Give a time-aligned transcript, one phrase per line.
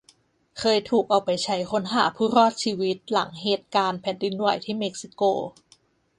[0.59, 5.23] เคยถูกเอาไปใช้ค้นหาผู้รอดชีวิตหลังเหตุการณ์แผ่นดินไหวที่เม็กซิโก